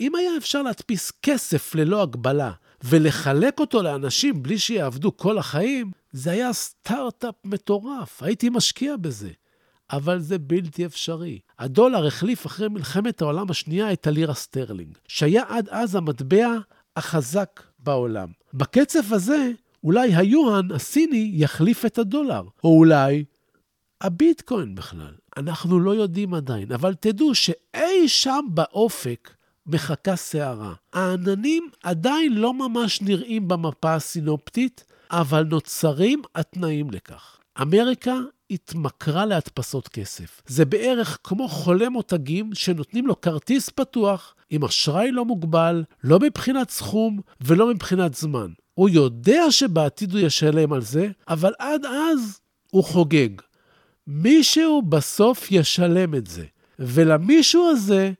אם 0.00 0.14
היה 0.14 0.36
אפשר 0.36 0.62
להדפיס 0.62 1.12
כסף 1.22 1.74
ללא 1.74 2.02
הגבלה 2.02 2.52
ולחלק 2.84 3.60
אותו 3.60 3.82
לאנשים 3.82 4.42
בלי 4.42 4.58
שיעבדו 4.58 5.16
כל 5.16 5.38
החיים, 5.38 5.90
זה 6.12 6.30
היה 6.30 6.52
סטארט-אפ 6.52 7.34
מטורף, 7.44 8.22
הייתי 8.22 8.48
משקיע 8.48 8.96
בזה. 8.96 9.30
אבל 9.96 10.18
זה 10.20 10.38
בלתי 10.38 10.86
אפשרי. 10.86 11.38
הדולר 11.58 12.06
החליף 12.06 12.46
אחרי 12.46 12.68
מלחמת 12.68 13.22
העולם 13.22 13.50
השנייה 13.50 13.92
את 13.92 14.06
הלירה 14.06 14.34
סטרלינג, 14.34 14.98
שהיה 15.08 15.42
עד 15.48 15.68
אז 15.68 15.94
המטבע 15.94 16.58
החזק 16.96 17.62
בעולם. 17.78 18.28
בקצב 18.54 19.12
הזה, 19.12 19.50
אולי 19.84 20.14
היואן 20.14 20.72
הסיני 20.72 21.30
יחליף 21.34 21.84
את 21.84 21.98
הדולר, 21.98 22.42
או 22.64 22.78
אולי 22.78 23.24
הביטקוין 24.00 24.74
בכלל. 24.74 25.14
אנחנו 25.36 25.80
לא 25.80 25.94
יודעים 25.94 26.34
עדיין, 26.34 26.72
אבל 26.72 26.94
תדעו 26.94 27.34
שאי 27.34 28.08
שם 28.08 28.46
באופק 28.48 29.30
מחכה 29.66 30.16
סערה. 30.16 30.74
העננים 30.92 31.68
עדיין 31.82 32.34
לא 32.34 32.54
ממש 32.54 33.02
נראים 33.02 33.48
במפה 33.48 33.94
הסינופטית, 33.94 34.84
אבל 35.10 35.44
נוצרים 35.44 36.22
התנאים 36.34 36.90
לכך. 36.90 37.38
אמריקה 37.62 38.14
התמכרה 38.50 39.26
להדפסות 39.26 39.88
כסף. 39.88 40.42
זה 40.46 40.64
בערך 40.64 41.18
כמו 41.24 41.48
חולה 41.48 41.88
מותגים 41.88 42.54
שנותנים 42.54 43.06
לו 43.06 43.20
כרטיס 43.20 43.68
פתוח 43.68 44.34
עם 44.50 44.64
אשראי 44.64 45.12
לא 45.12 45.24
מוגבל, 45.24 45.84
לא 46.04 46.18
מבחינת 46.18 46.70
סכום 46.70 47.20
ולא 47.40 47.70
מבחינת 47.70 48.14
זמן. 48.14 48.50
הוא 48.74 48.88
יודע 48.88 49.50
שבעתיד 49.50 50.12
הוא 50.12 50.20
ישלם 50.20 50.72
על 50.72 50.82
זה, 50.82 51.08
אבל 51.28 51.52
עד 51.58 51.84
אז 51.84 52.40
הוא 52.70 52.84
חוגג. 52.84 53.28
מישהו 54.06 54.82
בסוף 54.82 55.50
ישלם 55.50 56.14
את 56.14 56.26
זה, 56.26 56.44
ולמישהו 56.78 57.70
הזה 57.70 58.12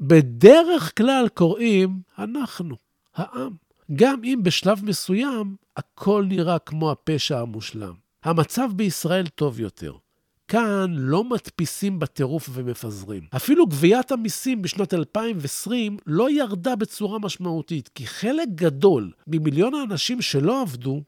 בדרך 0.00 0.96
כלל 0.96 1.28
קוראים 1.34 2.00
אנחנו, 2.18 2.76
העם. 3.14 3.52
גם 3.94 4.24
אם 4.24 4.40
בשלב 4.42 4.84
מסוים 4.84 5.56
הכל 5.76 6.24
נראה 6.28 6.58
כמו 6.58 6.90
הפשע 6.90 7.38
המושלם. 7.40 7.94
המצב 8.24 8.68
בישראל 8.76 9.26
טוב 9.26 9.60
יותר. 9.60 9.92
כאן 10.48 10.94
לא 10.96 11.24
מדפיסים 11.24 11.98
בטירוף 11.98 12.48
ומפזרים. 12.52 13.22
אפילו 13.36 13.66
גביית 13.66 14.12
המיסים 14.12 14.62
בשנת 14.62 14.94
2020 14.94 15.96
לא 16.06 16.30
ירדה 16.30 16.76
בצורה 16.76 17.18
משמעותית, 17.18 17.90
כי 17.94 18.06
חלק 18.06 18.48
גדול 18.54 19.12
ממיליון 19.26 19.74
האנשים 19.74 20.22
שלא 20.22 20.62
עבדו, 20.62 21.02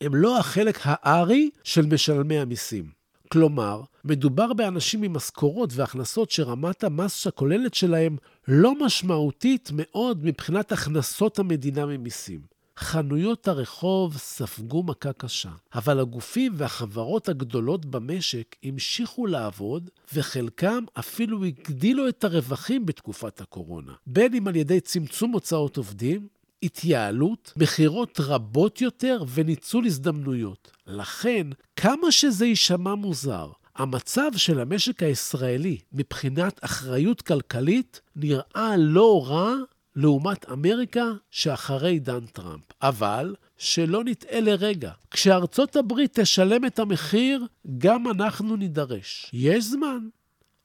הם 0.00 0.14
לא 0.14 0.38
החלק 0.38 0.78
הארי 0.82 1.50
של 1.64 1.86
משלמי 1.86 2.38
המיסים. 2.38 3.02
כלומר, 3.32 3.82
מדובר 4.04 4.52
באנשים 4.52 5.02
עם 5.02 5.12
משכורות 5.12 5.70
והכנסות 5.72 6.30
שרמת 6.30 6.84
המס 6.84 7.26
הכוללת 7.26 7.74
שלהם 7.74 8.16
לא 8.48 8.84
משמעותית 8.84 9.70
מאוד 9.72 10.24
מבחינת 10.24 10.72
הכנסות 10.72 11.38
המדינה 11.38 11.86
ממיסים. 11.86 12.51
חנויות 12.82 13.48
הרחוב 13.48 14.16
ספגו 14.16 14.82
מכה 14.82 15.12
קשה, 15.12 15.50
אבל 15.74 16.00
הגופים 16.00 16.52
והחברות 16.56 17.28
הגדולות 17.28 17.86
במשק 17.86 18.56
המשיכו 18.62 19.26
לעבוד, 19.26 19.90
וחלקם 20.14 20.84
אפילו 20.98 21.44
הגדילו 21.44 22.08
את 22.08 22.24
הרווחים 22.24 22.86
בתקופת 22.86 23.40
הקורונה, 23.40 23.92
בין 24.06 24.34
אם 24.34 24.48
על 24.48 24.56
ידי 24.56 24.80
צמצום 24.80 25.32
הוצאות 25.32 25.76
עובדים, 25.76 26.28
התייעלות, 26.62 27.52
מכירות 27.56 28.20
רבות 28.20 28.80
יותר 28.80 29.24
וניצול 29.34 29.86
הזדמנויות. 29.86 30.70
לכן, 30.86 31.46
כמה 31.76 32.12
שזה 32.12 32.46
יישמע 32.46 32.94
מוזר, 32.94 33.50
המצב 33.76 34.30
של 34.36 34.60
המשק 34.60 35.02
הישראלי 35.02 35.78
מבחינת 35.92 36.60
אחריות 36.64 37.22
כלכלית 37.22 38.00
נראה 38.16 38.74
לא 38.78 39.26
רע 39.26 39.54
לעומת 39.96 40.50
אמריקה 40.50 41.04
שאחרי 41.30 41.90
עידן 41.90 42.26
טראמפ. 42.26 42.64
אבל 42.82 43.34
שלא 43.58 44.04
נטעה 44.04 44.40
לרגע, 44.40 44.92
כשארצות 45.10 45.76
הברית 45.76 46.20
תשלם 46.20 46.64
את 46.64 46.78
המחיר, 46.78 47.46
גם 47.78 48.10
אנחנו 48.10 48.56
נידרש. 48.56 49.30
יש 49.32 49.64
זמן, 49.64 49.98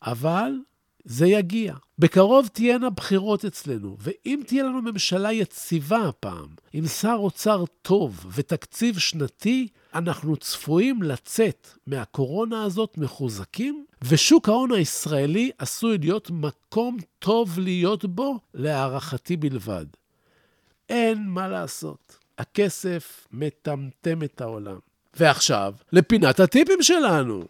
אבל 0.03 0.51
זה 1.03 1.27
יגיע. 1.27 1.73
בקרוב 1.99 2.47
תהיינה 2.47 2.89
בחירות 2.89 3.45
אצלנו, 3.45 3.97
ואם 3.99 4.41
תהיה 4.47 4.63
לנו 4.63 4.81
ממשלה 4.81 5.33
יציבה 5.33 6.07
הפעם, 6.07 6.49
עם 6.73 6.87
שר 6.87 7.15
אוצר 7.17 7.63
טוב 7.81 8.25
ותקציב 8.35 8.99
שנתי, 8.99 9.67
אנחנו 9.97 10.37
צפויים 10.37 11.03
לצאת 11.03 11.67
מהקורונה 11.87 12.63
הזאת 12.63 12.97
מחוזקים, 12.97 13.85
ושוק 14.01 14.49
ההון 14.49 14.71
הישראלי 14.71 15.51
עשוי 15.57 15.97
להיות 15.97 16.31
מקום 16.31 16.97
טוב 17.19 17.59
להיות 17.59 18.05
בו, 18.05 18.39
להערכתי 18.53 19.37
בלבד. 19.37 19.85
אין 20.89 21.27
מה 21.27 21.47
לעשות, 21.47 22.17
הכסף 22.37 23.27
מטמטם 23.31 24.23
את 24.23 24.41
העולם. 24.41 24.79
ועכשיו, 25.19 25.73
לפינת 25.93 26.39
הטיפים 26.39 26.81
שלנו. 26.81 27.43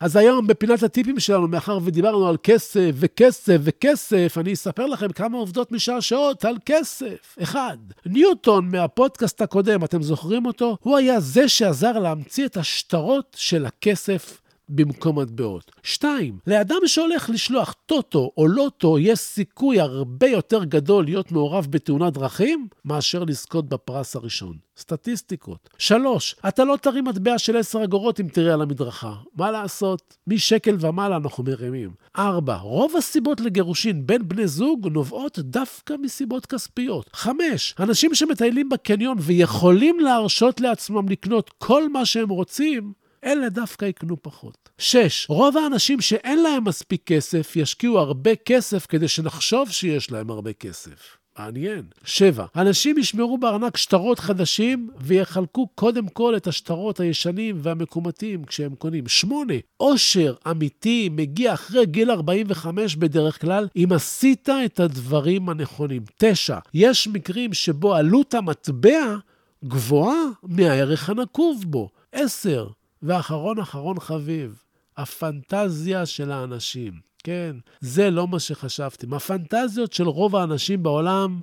אז 0.00 0.16
היום 0.16 0.46
בפינת 0.46 0.82
הטיפים 0.82 1.20
שלנו, 1.20 1.48
מאחר 1.48 1.78
ודיברנו 1.84 2.28
על 2.28 2.36
כסף 2.42 2.90
וכסף 2.94 3.56
וכסף, 3.60 4.34
אני 4.40 4.52
אספר 4.52 4.86
לכם 4.86 5.08
כמה 5.08 5.38
עובדות 5.38 5.72
משעשעות 5.72 6.44
על 6.44 6.56
כסף. 6.66 7.36
אחד, 7.42 7.76
ניוטון 8.06 8.68
מהפודקאסט 8.70 9.42
הקודם, 9.42 9.84
אתם 9.84 10.02
זוכרים 10.02 10.46
אותו? 10.46 10.76
הוא 10.80 10.96
היה 10.96 11.20
זה 11.20 11.48
שעזר 11.48 11.98
להמציא 11.98 12.46
את 12.46 12.56
השטרות 12.56 13.36
של 13.38 13.66
הכסף 13.66 14.40
במקום 14.68 15.18
מטבעות. 15.18 15.72
שתיים, 15.82 16.38
לאדם 16.46 16.78
שהולך 16.86 17.30
לשלוח 17.30 17.74
טוטו 17.86 18.30
או 18.36 18.46
לוטו, 18.46 18.98
יש 18.98 19.18
סיכוי 19.18 19.80
הרבה 19.80 20.28
יותר 20.28 20.64
גדול 20.64 21.04
להיות 21.04 21.32
מעורב 21.32 21.66
בתאונת 21.70 22.12
דרכים 22.12 22.68
מאשר 22.84 23.24
לזכות 23.24 23.68
בפרס 23.68 24.16
הראשון. 24.16 24.56
סטטיסטיקות. 24.78 25.68
שלוש, 25.78 26.36
אתה 26.48 26.64
לא 26.64 26.76
תרים 26.76 27.04
מטבע 27.04 27.38
של 27.38 27.56
עשר 27.56 27.84
אגורות 27.84 28.20
אם 28.20 28.28
תראה 28.28 28.54
על 28.54 28.62
המדרכה. 28.62 29.14
מה 29.36 29.50
לעשות? 29.50 30.16
משקל 30.26 30.76
ומעלה 30.80 31.16
אנחנו 31.16 31.44
מרימים. 31.44 31.90
ארבע, 32.18 32.56
רוב 32.56 32.96
הסיבות 32.96 33.40
לגירושין 33.40 34.06
בין 34.06 34.28
בני 34.28 34.46
זוג 34.46 34.88
נובעות 34.88 35.38
דווקא 35.38 35.94
מסיבות 36.02 36.46
כספיות. 36.46 37.10
חמש, 37.12 37.74
אנשים 37.80 38.14
שמטיילים 38.14 38.68
בקניון 38.68 39.16
ויכולים 39.20 40.00
להרשות 40.00 40.60
לעצמם 40.60 41.08
לקנות 41.08 41.50
כל 41.58 41.88
מה 41.88 42.06
שהם 42.06 42.28
רוצים, 42.28 42.92
אלה 43.28 43.48
דווקא 43.48 43.84
יקנו 43.84 44.22
פחות. 44.22 44.68
6. 44.78 45.26
רוב 45.28 45.56
האנשים 45.56 46.00
שאין 46.00 46.42
להם 46.42 46.64
מספיק 46.64 47.02
כסף 47.06 47.56
ישקיעו 47.56 47.98
הרבה 47.98 48.34
כסף 48.34 48.86
כדי 48.86 49.08
שנחשוב 49.08 49.70
שיש 49.70 50.10
להם 50.10 50.30
הרבה 50.30 50.52
כסף. 50.52 51.16
מעניין. 51.38 51.82
7. 52.04 52.46
אנשים 52.56 52.98
ישמרו 52.98 53.38
בארנק 53.38 53.76
שטרות 53.76 54.18
חדשים 54.18 54.90
ויחלקו 55.00 55.66
קודם 55.74 56.08
כל 56.08 56.36
את 56.36 56.46
השטרות 56.46 57.00
הישנים 57.00 57.56
והמקומטים 57.62 58.44
כשהם 58.44 58.74
קונים. 58.74 59.08
8. 59.08 59.54
עושר 59.76 60.34
אמיתי 60.50 61.08
מגיע 61.12 61.54
אחרי 61.54 61.86
גיל 61.86 62.10
45 62.10 62.96
בדרך 62.96 63.40
כלל, 63.40 63.68
אם 63.76 63.88
עשית 63.94 64.48
את 64.64 64.80
הדברים 64.80 65.48
הנכונים. 65.48 66.02
9. 66.16 66.58
יש 66.74 67.08
מקרים 67.08 67.52
שבו 67.52 67.94
עלות 67.94 68.34
המטבע 68.34 69.16
גבוהה 69.64 70.22
מהערך 70.42 71.10
הנקוב 71.10 71.64
בו. 71.66 71.90
10. 72.12 72.68
ואחרון 73.02 73.58
אחרון 73.58 74.00
חביב, 74.00 74.62
הפנטזיה 74.96 76.06
של 76.06 76.32
האנשים. 76.32 76.92
כן, 77.24 77.56
זה 77.80 78.10
לא 78.10 78.28
מה 78.28 78.40
שחשבתם. 78.40 79.14
הפנטזיות 79.14 79.92
של 79.92 80.08
רוב 80.08 80.36
האנשים 80.36 80.82
בעולם 80.82 81.40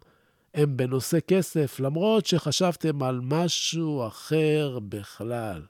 הם 0.54 0.78
בנושא 0.78 1.18
כסף, 1.28 1.80
למרות 1.80 2.26
שחשבתם 2.26 3.04
על 3.04 3.20
משהו 3.24 4.08
אחר 4.08 4.80
בכלל. 4.90 5.62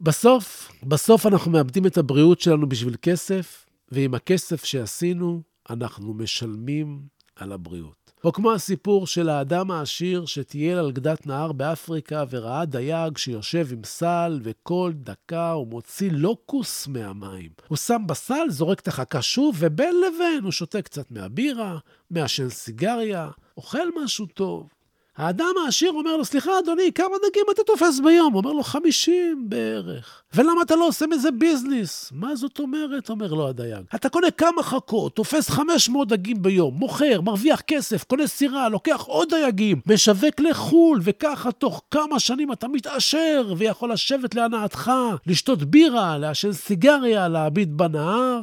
בסוף, 0.00 0.72
בסוף 0.82 1.26
אנחנו 1.26 1.50
מאבדים 1.50 1.86
את 1.86 1.98
הבריאות 1.98 2.40
שלנו 2.40 2.68
בשביל 2.68 2.96
כסף, 3.02 3.66
ועם 3.92 4.14
הכסף 4.14 4.64
שעשינו, 4.64 5.42
אנחנו 5.70 6.14
משלמים 6.14 7.02
על 7.36 7.52
הבריאות. 7.52 8.03
או 8.24 8.32
כמו 8.32 8.52
הסיפור 8.52 9.06
של 9.06 9.28
האדם 9.28 9.70
העשיר 9.70 10.26
שטייל 10.26 10.78
על 10.78 10.92
גדת 10.92 11.26
נהר 11.26 11.52
באפריקה 11.52 12.24
וראה 12.30 12.64
דייג 12.64 13.16
שיושב 13.16 13.72
עם 13.72 13.84
סל, 13.84 14.40
וכל 14.42 14.92
דקה 14.94 15.50
הוא 15.50 15.66
מוציא 15.66 16.10
לוקוס 16.12 16.86
מהמים. 16.86 17.50
הוא 17.68 17.76
שם 17.76 18.02
בסל, 18.06 18.46
זורק 18.48 18.80
את 18.80 18.88
החכה 18.88 19.22
שוב, 19.22 19.56
ובין 19.58 19.94
לבין 20.00 20.40
הוא 20.42 20.52
שותה 20.52 20.82
קצת 20.82 21.10
מהבירה, 21.10 21.78
מעשן 22.10 22.48
סיגריה, 22.48 23.30
אוכל 23.56 23.88
משהו 24.04 24.26
טוב. 24.26 24.68
האדם 25.16 25.54
העשיר 25.64 25.92
אומר 25.92 26.16
לו, 26.16 26.24
סליחה, 26.24 26.58
אדוני, 26.58 26.92
כמה 26.94 27.16
דגים 27.30 27.44
אתה 27.54 27.62
תופס 27.62 28.00
ביום? 28.00 28.32
הוא 28.32 28.42
אומר 28.42 28.52
לו, 28.52 28.62
50 28.62 29.46
בערך. 29.48 30.22
ולמה 30.34 30.62
אתה 30.62 30.76
לא 30.76 30.88
עושה 30.88 31.06
מזה 31.06 31.30
ביזנס? 31.30 32.12
מה 32.14 32.36
זאת 32.36 32.58
אומרת? 32.58 33.10
אומר 33.10 33.32
לו 33.32 33.48
הדייג. 33.48 33.84
אתה 33.94 34.08
קונה 34.08 34.30
כמה 34.30 34.62
חכות, 34.62 35.16
תופס 35.16 35.50
500 35.50 36.08
דגים 36.08 36.42
ביום, 36.42 36.74
מוכר, 36.74 37.20
מרוויח 37.20 37.60
כסף, 37.60 38.04
קונה 38.04 38.26
סירה, 38.26 38.68
לוקח 38.68 39.00
עוד 39.00 39.28
דייגים, 39.28 39.80
משווק 39.86 40.40
לחו"ל, 40.40 41.00
וככה 41.02 41.52
תוך 41.52 41.82
כמה 41.90 42.20
שנים 42.20 42.52
אתה 42.52 42.68
מתעשר 42.68 43.54
ויכול 43.56 43.92
לשבת 43.92 44.34
להנאתך, 44.34 44.92
לשתות 45.26 45.64
בירה, 45.64 46.18
לעשן 46.18 46.52
סיגריה, 46.52 47.28
להביט 47.28 47.68
בנהר. 47.68 48.40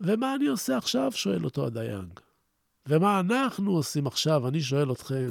ומה 0.00 0.34
אני 0.34 0.46
עושה 0.46 0.76
עכשיו? 0.76 1.12
שואל 1.12 1.44
אותו 1.44 1.66
הדייג. 1.66 2.29
ומה 2.88 3.20
אנחנו 3.20 3.72
עושים 3.72 4.06
עכשיו? 4.06 4.48
אני 4.48 4.60
שואל 4.60 4.92
אתכם. 4.92 5.30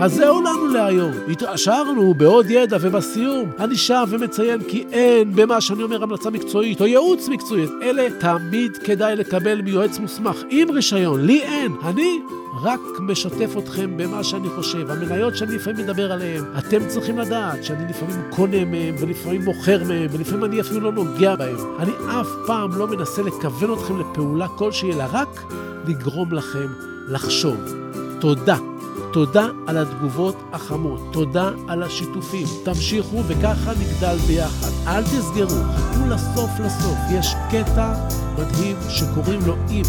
אז 0.00 0.14
זהו 0.14 0.40
לנו 0.40 0.68
להיום. 0.68 1.12
התעשרנו 1.30 2.14
בעוד 2.14 2.46
ידע, 2.50 2.76
ובסיום 2.80 3.50
אני 3.58 3.76
שב 3.76 4.06
ומציין 4.08 4.62
כי 4.68 4.84
אין 4.92 5.36
במה 5.36 5.60
שאני 5.60 5.82
אומר 5.82 6.02
המלצה 6.02 6.30
מקצועית 6.30 6.80
או 6.80 6.86
ייעוץ 6.86 7.28
מקצועי. 7.28 7.66
אלה 7.82 8.08
תמיד 8.18 8.76
כדאי 8.76 9.16
לקבל 9.16 9.62
מיועץ 9.62 9.98
מוסמך 9.98 10.36
עם 10.50 10.70
רישיון. 10.70 11.20
לי 11.20 11.42
אין. 11.42 11.72
אני 11.84 12.20
רק 12.62 12.80
משתף 13.00 13.56
אתכם 13.58 13.96
במה 13.96 14.24
שאני 14.24 14.48
חושב. 14.48 14.90
המניות 14.90 15.36
שאני 15.36 15.54
לפעמים 15.54 15.84
מדבר 15.84 16.12
עליהן, 16.12 16.44
אתם 16.58 16.88
צריכים 16.88 17.18
לדעת 17.18 17.64
שאני 17.64 17.88
לפעמים 17.88 18.16
קונה 18.30 18.64
מהם, 18.64 18.94
ולפעמים 19.00 19.44
מוכר 19.44 19.84
מהם, 19.84 20.06
ולפעמים 20.12 20.44
אני 20.44 20.60
אפילו 20.60 20.80
לא 20.80 20.92
נוגע 20.92 21.36
בהם. 21.36 21.56
אני 21.78 21.92
אף 22.20 22.28
פעם 22.46 22.78
לא 22.78 22.86
מנסה 22.86 23.22
לכוון 23.22 23.72
אתכם 23.72 24.00
לפעולה 24.00 24.48
כלשהי, 24.48 24.92
אלא 24.92 25.04
רק 25.12 25.42
לגרום 25.86 26.32
לכם 26.32 26.66
לחשוב. 27.08 27.56
תודה. 28.20 28.69
תודה 29.12 29.46
על 29.66 29.78
התגובות 29.78 30.36
החמות, 30.52 31.00
תודה 31.10 31.50
על 31.68 31.82
השיתופים. 31.82 32.46
תמשיכו 32.64 33.22
וככה 33.26 33.72
נגדל 33.80 34.16
ביחד. 34.26 34.68
אל 34.86 35.02
תסגרו, 35.02 35.62
חכו 35.76 36.06
לסוף 36.06 36.50
לסוף. 36.64 36.98
יש 37.10 37.34
קטע 37.50 37.94
מדהים 38.38 38.76
שקוראים 38.88 39.40
לו 39.46 39.54
אם, 39.70 39.82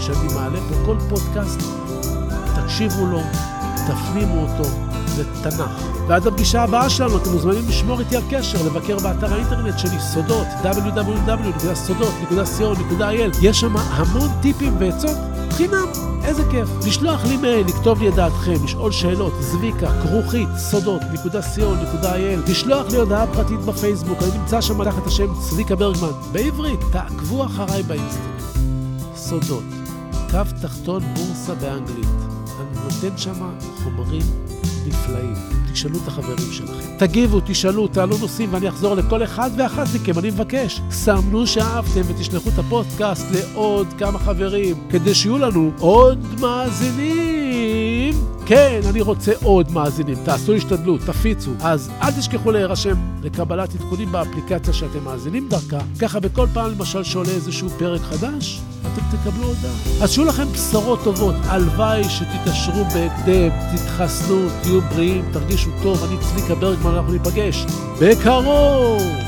שאני 0.00 0.34
מעלה 0.34 0.58
פה 0.68 0.74
כל 0.86 0.96
פודקאסט, 1.08 1.62
תקשיבו 2.62 3.06
לו, 3.06 3.20
תפנימו 3.86 4.40
אותו, 4.40 4.64
זה 5.06 5.24
תנ"ך. 5.42 5.84
ועד 6.08 6.26
הפגישה 6.26 6.62
הבאה 6.62 6.90
שלנו 6.90 7.16
אתם 7.16 7.30
מוזמנים 7.30 7.68
לשמור 7.68 8.00
איתי 8.00 8.16
על 8.16 8.22
קשר, 8.30 8.66
לבקר 8.66 8.98
באתר 8.98 9.34
האינטרנט 9.34 9.78
שלי, 9.78 10.00
סודות, 10.00 10.46
www.סודות.co.il. 10.62 13.36
יש 13.42 13.60
שם 13.60 13.76
המון 13.76 14.28
טיפים 14.42 14.76
ועצות 14.78 15.16
חינם. 15.52 15.88
איזה 16.24 16.42
כיף. 16.50 16.68
לשלוח 16.86 17.24
לי 17.24 17.36
מייל, 17.36 17.66
לכתוב 17.66 18.02
לי 18.02 18.08
את 18.08 18.14
דעתכם, 18.14 18.64
לשאול 18.64 18.92
שאלות, 18.92 19.32
זביקה, 19.40 20.02
כרוכית, 20.02 20.48
סודות.co.il, 20.56 22.50
לשלוח 22.50 22.86
לי 22.90 22.96
הודעה 22.96 23.26
פרטית 23.26 23.60
בפייסבוק, 23.60 24.18
אני 24.22 24.38
נמצא 24.38 24.60
שם 24.60 24.84
תחת 24.84 25.06
השם 25.06 25.26
צביקה 25.40 25.76
ברגמן. 25.76 26.12
בעברית, 26.32 26.80
תעקבו 26.92 27.44
אחריי 27.44 27.82
באינסטגרם. 27.82 28.38
סודות, 29.16 29.64
קו 30.30 30.38
תחתון 30.62 31.02
בורסה 31.14 31.54
באנגלית. 31.54 32.06
אני 32.60 32.80
נותן 32.84 33.18
שם 33.18 33.50
חומרים 33.84 34.47
נפלאים. 34.88 35.34
תשאלו 35.72 35.98
את 36.02 36.08
החברים 36.08 36.52
שלכם. 36.52 36.96
תגיבו, 36.98 37.40
תשאלו, 37.46 37.88
תעלו 37.88 38.18
נושאים 38.18 38.48
ואני 38.52 38.68
אחזור 38.68 38.94
לכל 38.94 39.22
אחד 39.22 39.50
ואחת 39.58 39.86
מכם, 39.94 40.18
אני 40.18 40.30
מבקש. 40.30 40.80
סמנו 40.90 41.46
שאהבתם 41.46 42.00
ותשלחו 42.06 42.48
את 42.48 42.58
הפודקאסט 42.58 43.26
לעוד 43.30 43.86
כמה 43.98 44.18
חברים, 44.18 44.76
כדי 44.90 45.14
שיהיו 45.14 45.38
לנו 45.38 45.70
עוד 45.78 46.26
מאזינים. 46.40 47.47
כן, 48.46 48.80
אני 48.90 49.00
רוצה 49.00 49.32
עוד 49.42 49.72
מאזינים, 49.72 50.16
תעשו 50.24 50.54
השתדלות, 50.54 51.00
תפיצו. 51.00 51.50
אז 51.60 51.90
אל 52.02 52.10
תשכחו 52.10 52.50
להירשם 52.50 52.96
לקבלת 53.22 53.74
עדכונים 53.74 54.12
באפליקציה 54.12 54.72
שאתם 54.72 55.04
מאזינים 55.04 55.48
דרכה. 55.48 55.78
ככה 56.00 56.20
בכל 56.20 56.46
פעם 56.52 56.70
למשל 56.70 57.04
שעולה 57.04 57.30
איזשהו 57.30 57.68
פרק 57.68 58.00
חדש, 58.00 58.60
אתם 58.80 59.16
תקבלו 59.16 59.46
הודעה. 59.46 60.02
אז 60.02 60.12
שיהיו 60.12 60.26
לכם 60.26 60.44
בשורות 60.52 61.04
טובות. 61.04 61.34
הלוואי 61.44 62.04
שתתעשרו 62.04 62.84
בהקדם, 62.84 63.50
תתחסנו, 63.76 64.36
תהיו 64.62 64.80
בריאים, 64.80 65.24
תרגישו 65.32 65.70
טוב. 65.82 66.04
אני 66.04 66.16
צביקה 66.20 66.54
ברגמן, 66.54 66.94
אנחנו 66.94 67.12
ניפגש 67.12 67.66
בקרוב! 68.00 69.27